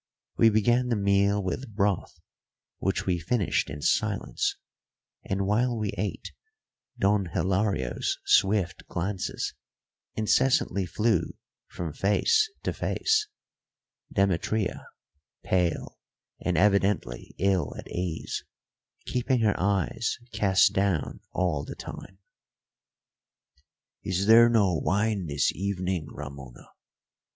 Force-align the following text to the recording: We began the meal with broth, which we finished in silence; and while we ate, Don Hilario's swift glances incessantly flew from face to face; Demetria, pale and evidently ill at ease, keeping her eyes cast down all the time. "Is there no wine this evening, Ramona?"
We 0.35 0.49
began 0.49 0.87
the 0.89 0.95
meal 0.95 1.43
with 1.43 1.75
broth, 1.75 2.19
which 2.79 3.05
we 3.05 3.19
finished 3.19 3.69
in 3.69 3.83
silence; 3.83 4.55
and 5.23 5.45
while 5.45 5.77
we 5.77 5.91
ate, 5.95 6.31
Don 6.97 7.25
Hilario's 7.27 8.17
swift 8.25 8.87
glances 8.87 9.53
incessantly 10.15 10.87
flew 10.87 11.37
from 11.67 11.93
face 11.93 12.49
to 12.63 12.73
face; 12.73 13.27
Demetria, 14.11 14.87
pale 15.43 15.99
and 16.39 16.57
evidently 16.57 17.35
ill 17.37 17.75
at 17.77 17.87
ease, 17.91 18.43
keeping 19.05 19.41
her 19.41 19.53
eyes 19.59 20.17
cast 20.31 20.73
down 20.73 21.19
all 21.31 21.63
the 21.63 21.75
time. 21.75 22.17
"Is 24.01 24.25
there 24.25 24.49
no 24.49 24.73
wine 24.73 25.27
this 25.27 25.51
evening, 25.53 26.07
Ramona?" 26.09 26.69